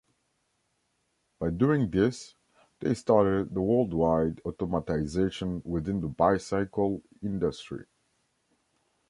By 1.37 1.51
doing 1.51 1.91
this 1.91 2.33
they 2.79 2.95
started 2.95 3.53
the 3.53 3.61
worldwide 3.61 4.37
automatization 4.45 5.63
within 5.63 6.01
the 6.01 6.07
bicycle 6.07 7.03
industry. 7.21 7.85